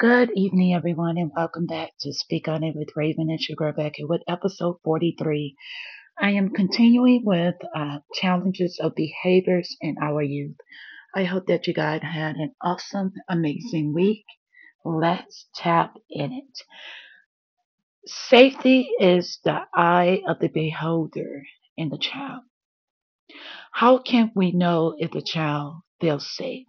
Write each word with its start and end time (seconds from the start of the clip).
Good 0.00 0.30
evening, 0.34 0.72
everyone, 0.72 1.18
and 1.18 1.30
welcome 1.36 1.66
back 1.66 1.90
to 2.00 2.14
Speak 2.14 2.48
On 2.48 2.64
It 2.64 2.74
with 2.74 2.88
Raven 2.96 3.28
and 3.28 3.38
Sugar 3.38 3.70
Becky 3.70 4.02
with 4.02 4.22
episode 4.26 4.78
43. 4.82 5.54
I 6.18 6.30
am 6.30 6.54
continuing 6.54 7.22
with 7.22 7.56
uh, 7.76 7.98
challenges 8.14 8.80
of 8.82 8.94
behaviors 8.94 9.76
in 9.82 9.96
our 10.00 10.22
youth. 10.22 10.56
I 11.14 11.24
hope 11.24 11.48
that 11.48 11.66
you 11.66 11.74
guys 11.74 12.00
had 12.00 12.36
an 12.36 12.54
awesome, 12.62 13.12
amazing 13.28 13.92
week. 13.92 14.24
Let's 14.86 15.48
tap 15.54 15.98
in 16.08 16.32
it. 16.32 16.62
Safety 18.06 18.88
is 18.98 19.38
the 19.44 19.60
eye 19.74 20.22
of 20.26 20.38
the 20.38 20.48
beholder 20.48 21.42
in 21.76 21.90
the 21.90 21.98
child. 21.98 22.44
How 23.70 23.98
can 23.98 24.32
we 24.34 24.52
know 24.52 24.94
if 24.96 25.10
the 25.10 25.20
child 25.20 25.82
feels 26.00 26.34
safe? 26.34 26.66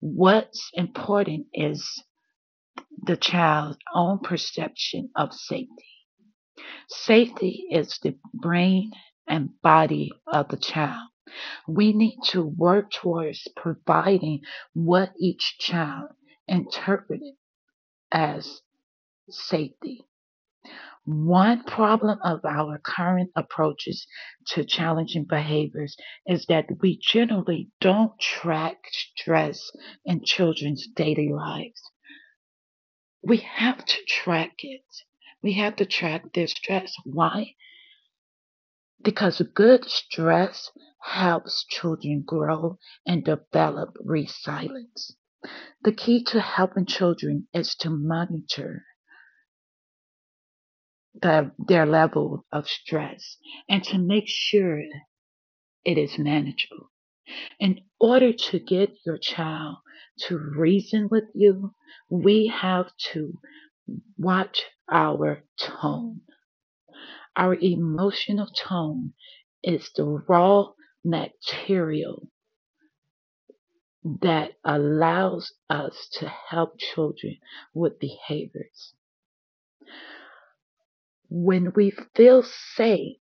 What's 0.00 0.70
important 0.74 1.48
is 1.52 2.02
the 3.06 3.16
child's 3.16 3.78
own 3.94 4.18
perception 4.18 5.10
of 5.14 5.32
safety. 5.32 5.86
Safety 6.88 7.68
is 7.70 7.98
the 8.02 8.16
brain 8.34 8.90
and 9.28 9.50
body 9.62 10.10
of 10.26 10.48
the 10.48 10.56
child. 10.56 11.08
We 11.68 11.92
need 11.92 12.18
to 12.30 12.42
work 12.42 12.90
towards 12.90 13.46
providing 13.56 14.40
what 14.74 15.12
each 15.20 15.56
child 15.58 16.10
interpreted 16.48 17.34
as 18.10 18.62
safety. 19.30 20.04
One 21.04 21.62
problem 21.62 22.18
of 22.24 22.44
our 22.44 22.78
current 22.78 23.30
approaches 23.36 24.06
to 24.48 24.64
challenging 24.64 25.24
behaviors 25.24 25.96
is 26.26 26.46
that 26.46 26.66
we 26.80 26.98
generally 26.98 27.70
don't 27.80 28.18
track 28.18 28.78
stress 28.90 29.70
in 30.04 30.24
children's 30.24 30.88
daily 30.88 31.28
lives 31.32 31.80
we 33.26 33.38
have 33.38 33.84
to 33.84 33.96
track 34.06 34.52
it. 34.60 34.84
We 35.42 35.54
have 35.54 35.76
to 35.76 35.84
track 35.84 36.32
their 36.32 36.46
stress. 36.46 36.94
Why? 37.04 37.54
Because 39.02 39.42
good 39.52 39.84
stress 39.84 40.70
helps 41.02 41.64
children 41.68 42.22
grow 42.24 42.78
and 43.04 43.24
develop 43.24 43.96
resilience. 44.00 45.16
The 45.82 45.92
key 45.92 46.22
to 46.24 46.40
helping 46.40 46.86
children 46.86 47.48
is 47.52 47.74
to 47.80 47.90
monitor 47.90 48.84
the, 51.20 51.50
their 51.58 51.86
level 51.86 52.46
of 52.52 52.68
stress 52.68 53.38
and 53.68 53.82
to 53.84 53.98
make 53.98 54.28
sure 54.28 54.80
it 55.84 55.98
is 55.98 56.18
manageable. 56.18 56.90
In 57.58 57.80
order 57.98 58.32
to 58.32 58.58
get 58.58 58.96
your 59.04 59.18
child 59.18 59.76
to 60.28 60.38
reason 60.38 61.08
with 61.10 61.24
you, 61.34 61.74
we 62.08 62.46
have 62.48 62.90
to 63.12 63.38
watch 64.18 64.62
our 64.90 65.42
tone. 65.58 66.20
Our 67.36 67.54
emotional 67.54 68.46
tone 68.46 69.12
is 69.62 69.90
the 69.94 70.04
raw 70.04 70.72
material 71.04 72.28
that 74.22 74.52
allows 74.64 75.52
us 75.68 76.08
to 76.12 76.28
help 76.28 76.78
children 76.78 77.36
with 77.74 77.98
behaviors. 77.98 78.94
When 81.28 81.72
we 81.74 81.92
feel 82.14 82.42
safe, 82.42 83.18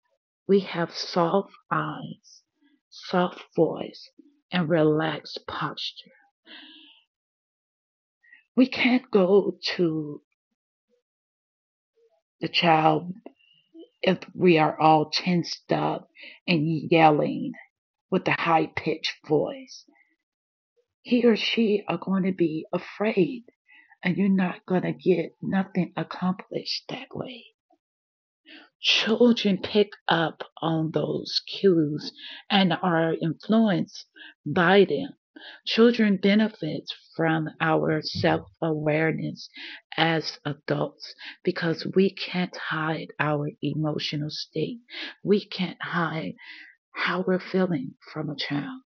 we 0.48 0.60
have 0.60 0.92
soft 0.92 1.52
eyes, 1.70 2.39
soft 2.90 3.42
voice, 3.54 4.10
and 4.52 4.68
relaxed 4.68 5.40
posture. 5.46 6.10
We 8.56 8.66
can't 8.66 9.10
go 9.10 9.58
to 9.76 10.20
the 12.40 12.48
child 12.48 13.14
if 14.02 14.18
we 14.34 14.58
are 14.58 14.78
all 14.78 15.10
tensed 15.10 15.72
up 15.72 16.08
and 16.46 16.66
yelling 16.90 17.52
with 18.10 18.26
a 18.28 18.32
high 18.32 18.66
pitched 18.74 19.26
voice. 19.26 19.84
He 21.02 21.24
or 21.24 21.36
she 21.36 21.84
are 21.88 21.98
going 21.98 22.24
to 22.24 22.32
be 22.32 22.66
afraid 22.72 23.44
and 24.02 24.16
you're 24.16 24.28
not 24.28 24.66
going 24.66 24.82
to 24.82 24.92
get 24.92 25.36
nothing 25.42 25.92
accomplished 25.96 26.84
that 26.88 27.08
way. 27.14 27.44
Children 28.80 29.58
pick 29.62 29.90
up 30.08 30.42
on 30.62 30.90
those 30.92 31.40
cues 31.46 32.12
and 32.50 32.72
are 32.72 33.14
influenced 33.14 34.06
by 34.44 34.84
them. 34.84 35.14
Children 35.66 36.16
benefit 36.18 36.90
from 37.16 37.48
our 37.60 38.02
self 38.02 38.50
awareness 38.62 39.48
as 39.96 40.38
adults 40.44 41.14
because 41.44 41.86
we 41.94 42.10
can't 42.10 42.56
hide 42.56 43.08
our 43.18 43.50
emotional 43.62 44.30
state. 44.30 44.80
We 45.22 45.44
can't 45.46 45.80
hide 45.82 46.34
how 46.92 47.22
we're 47.26 47.38
feeling 47.40 47.94
from 48.12 48.30
a 48.30 48.36
child. 48.36 48.82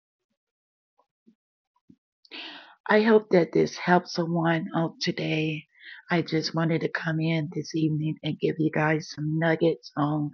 I 2.86 3.02
hope 3.02 3.30
that 3.30 3.52
this 3.52 3.76
helps 3.78 4.12
someone 4.12 4.68
out 4.76 5.00
today. 5.00 5.66
I 6.10 6.22
just 6.22 6.54
wanted 6.54 6.80
to 6.82 6.88
come 6.88 7.20
in 7.20 7.50
this 7.54 7.74
evening 7.74 8.16
and 8.22 8.38
give 8.38 8.56
you 8.58 8.70
guys 8.70 9.10
some 9.10 9.38
nuggets 9.38 9.92
on 9.96 10.30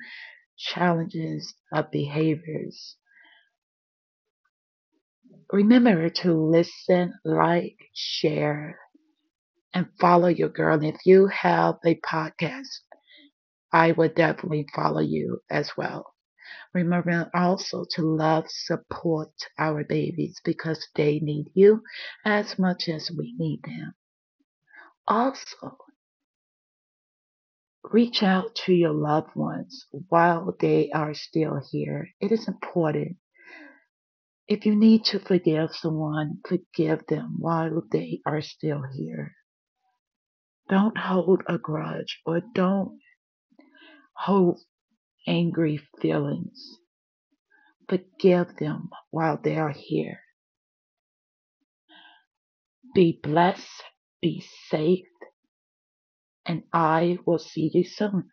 challenges 0.57 1.55
of 1.73 1.91
behaviors 1.91 2.97
Remember 5.53 6.09
to 6.09 6.33
listen, 6.35 7.15
like, 7.25 7.77
share, 7.95 8.79
and 9.75 9.89
follow 10.01 10.29
your 10.29 10.49
girl. 10.49 10.75
And 10.75 10.85
if 10.85 11.07
you 11.07 11.27
have 11.29 11.79
a 11.85 11.95
podcast, 11.97 12.81
I 13.73 13.93
would 13.93 14.15
definitely 14.15 14.67
follow 14.75 15.01
you 15.01 15.43
as 15.51 15.77
well. 15.77 16.15
Remember 16.75 17.31
also 17.35 17.85
to 17.93 18.03
love, 18.03 18.51
support 18.51 19.33
our 19.59 19.85
babies 19.85 20.41
because 20.45 20.89
they 20.95 21.21
need 21.21 21.47
you 21.55 21.83
as 22.25 22.59
much 22.59 22.89
as 22.89 23.11
we 23.11 23.35
need 23.39 23.63
them. 23.65 23.95
Also, 25.09 25.79
reach 27.85 28.23
out 28.23 28.55
to 28.55 28.75
your 28.75 28.93
loved 28.93 29.35
ones 29.35 29.87
while 30.09 30.55
they 30.61 30.91
are 30.93 31.15
still 31.15 31.61
here. 31.73 32.09
It 32.21 32.33
is 32.33 32.47
important 32.49 33.17
if 34.49 34.65
you 34.65 34.75
need 34.75 35.05
to 35.07 35.21
forgive 35.21 35.75
someone, 35.75 36.39
forgive 36.49 37.07
them 37.07 37.37
while 37.39 37.83
they 37.93 38.21
are 38.27 38.41
still 38.41 38.83
here. 38.97 39.35
Don't 40.71 40.97
hold 40.97 41.43
a 41.49 41.59
grudge 41.59 42.21
or 42.27 42.41
don't 42.55 42.99
hold 44.17 44.61
angry 45.27 45.81
feelings. 46.01 46.79
Forgive 47.89 48.57
them 48.59 48.91
while 49.11 49.39
they 49.43 49.57
are 49.57 49.75
here. 49.77 50.21
Be 52.95 53.21
blessed, 53.23 53.85
be 54.23 54.45
safe, 54.71 55.07
and 56.47 56.63
I 56.73 57.19
will 57.27 57.39
see 57.39 57.71
you 57.73 57.85
soon. 57.85 58.31